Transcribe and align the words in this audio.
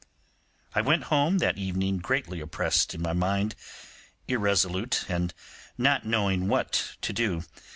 I 0.73 0.81
went 0.81 1.03
home 1.13 1.37
that 1.37 1.59
evening 1.59 1.99
greatly 1.99 2.39
oppressed 2.39 2.95
in 2.95 3.03
my 3.03 3.13
mind, 3.13 3.53
irresolute, 4.27 5.05
and 5.07 5.31
not 5.77 6.07
knowing 6.07 6.47
what 6.47 6.95
to 7.01 7.13
do. 7.13 7.43